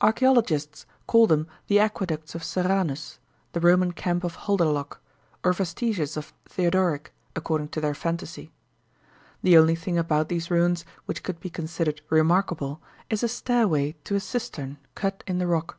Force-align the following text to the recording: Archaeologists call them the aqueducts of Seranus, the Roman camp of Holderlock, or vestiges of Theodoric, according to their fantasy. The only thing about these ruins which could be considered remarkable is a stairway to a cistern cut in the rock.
Archaeologists 0.00 0.86
call 1.06 1.28
them 1.28 1.46
the 1.68 1.78
aqueducts 1.78 2.34
of 2.34 2.42
Seranus, 2.42 3.18
the 3.52 3.60
Roman 3.60 3.92
camp 3.92 4.24
of 4.24 4.34
Holderlock, 4.34 4.98
or 5.44 5.52
vestiges 5.52 6.16
of 6.16 6.32
Theodoric, 6.48 7.12
according 7.36 7.68
to 7.68 7.80
their 7.80 7.94
fantasy. 7.94 8.50
The 9.44 9.56
only 9.56 9.76
thing 9.76 9.96
about 9.96 10.28
these 10.28 10.50
ruins 10.50 10.84
which 11.06 11.22
could 11.22 11.38
be 11.38 11.48
considered 11.48 12.00
remarkable 12.10 12.80
is 13.08 13.22
a 13.22 13.28
stairway 13.28 13.94
to 14.02 14.16
a 14.16 14.20
cistern 14.20 14.78
cut 14.96 15.22
in 15.28 15.38
the 15.38 15.46
rock. 15.46 15.78